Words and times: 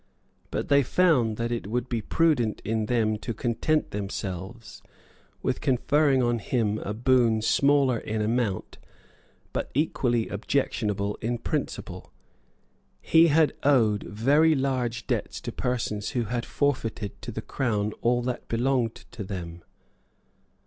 But 0.49 0.67
they 0.67 0.81
found 0.81 1.37
that 1.37 1.51
it 1.51 1.67
would 1.67 1.87
be 1.87 2.01
prudent 2.01 2.59
in 2.65 2.87
them 2.87 3.17
to 3.19 3.35
content 3.35 3.91
themselves 3.91 4.81
with 5.43 5.61
conferring 5.61 6.23
on 6.23 6.39
him 6.39 6.79
a 6.79 6.91
boon 6.91 7.43
smaller 7.43 7.99
in 7.99 8.19
amount, 8.19 8.79
but 9.53 9.69
equally 9.75 10.27
objectionable 10.27 11.19
in 11.21 11.37
principle. 11.37 12.11
He 12.99 13.27
had 13.27 13.53
owed 13.61 14.01
very 14.01 14.55
large 14.55 15.05
debts 15.05 15.39
to 15.41 15.51
persons 15.51 16.09
who 16.17 16.23
had 16.23 16.47
forfeited 16.47 17.21
to 17.21 17.31
the 17.31 17.43
Crown 17.43 17.93
all 18.01 18.23
that 18.23 18.47
belonged 18.47 18.95
to 19.11 19.23
them. 19.23 19.61